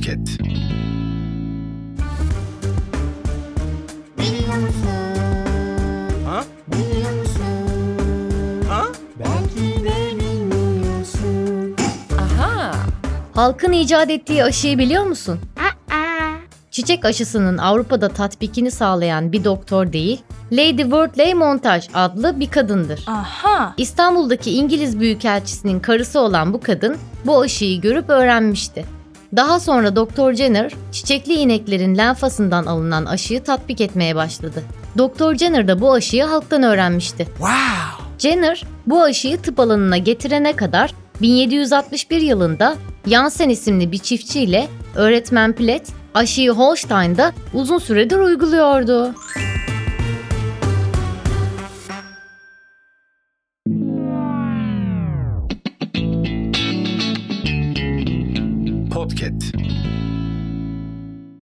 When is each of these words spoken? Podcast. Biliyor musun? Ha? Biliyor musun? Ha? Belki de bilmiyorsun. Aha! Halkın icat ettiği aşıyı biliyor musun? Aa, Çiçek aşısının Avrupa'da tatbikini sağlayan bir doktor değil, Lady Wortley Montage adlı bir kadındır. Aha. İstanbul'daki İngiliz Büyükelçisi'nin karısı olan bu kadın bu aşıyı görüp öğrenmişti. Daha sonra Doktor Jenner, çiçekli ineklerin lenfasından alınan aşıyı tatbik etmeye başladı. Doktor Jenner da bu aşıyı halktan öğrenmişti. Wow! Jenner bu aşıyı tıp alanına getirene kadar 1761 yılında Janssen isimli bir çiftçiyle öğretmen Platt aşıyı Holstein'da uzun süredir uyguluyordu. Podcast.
Podcast. 0.00 0.40
Biliyor 4.18 4.56
musun? 4.56 4.88
Ha? 6.26 6.44
Biliyor 6.68 7.12
musun? 7.20 7.44
Ha? 8.68 8.84
Belki 9.18 9.84
de 9.84 10.20
bilmiyorsun. 10.20 11.76
Aha! 12.18 12.72
Halkın 13.34 13.72
icat 13.72 14.10
ettiği 14.10 14.44
aşıyı 14.44 14.78
biliyor 14.78 15.04
musun? 15.04 15.40
Aa, 15.56 16.00
Çiçek 16.70 17.04
aşısının 17.04 17.58
Avrupa'da 17.58 18.08
tatbikini 18.08 18.70
sağlayan 18.70 19.32
bir 19.32 19.44
doktor 19.44 19.92
değil, 19.92 20.22
Lady 20.52 20.82
Wortley 20.82 21.34
Montage 21.34 21.86
adlı 21.94 22.40
bir 22.40 22.50
kadındır. 22.50 23.04
Aha. 23.06 23.74
İstanbul'daki 23.76 24.50
İngiliz 24.50 25.00
Büyükelçisi'nin 25.00 25.80
karısı 25.80 26.20
olan 26.20 26.52
bu 26.52 26.60
kadın 26.60 26.96
bu 27.26 27.40
aşıyı 27.40 27.80
görüp 27.80 28.10
öğrenmişti. 28.10 28.99
Daha 29.36 29.60
sonra 29.60 29.96
Doktor 29.96 30.32
Jenner, 30.32 30.72
çiçekli 30.92 31.34
ineklerin 31.34 31.96
lenfasından 31.98 32.66
alınan 32.66 33.04
aşıyı 33.06 33.42
tatbik 33.44 33.80
etmeye 33.80 34.16
başladı. 34.16 34.62
Doktor 34.98 35.34
Jenner 35.34 35.68
da 35.68 35.80
bu 35.80 35.92
aşıyı 35.92 36.24
halktan 36.24 36.62
öğrenmişti. 36.62 37.24
Wow! 37.24 38.04
Jenner 38.18 38.64
bu 38.86 39.02
aşıyı 39.02 39.42
tıp 39.42 39.60
alanına 39.60 39.96
getirene 39.96 40.56
kadar 40.56 40.94
1761 41.22 42.20
yılında 42.20 42.76
Janssen 43.06 43.48
isimli 43.48 43.92
bir 43.92 43.98
çiftçiyle 43.98 44.68
öğretmen 44.94 45.52
Platt 45.52 45.82
aşıyı 46.14 46.50
Holstein'da 46.50 47.32
uzun 47.54 47.78
süredir 47.78 48.16
uyguluyordu. 48.16 49.14
Podcast. 59.10 59.59